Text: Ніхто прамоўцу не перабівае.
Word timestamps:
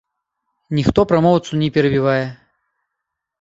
Ніхто 0.77 1.05
прамоўцу 1.11 1.51
не 1.65 1.69
перабівае. 1.75 2.25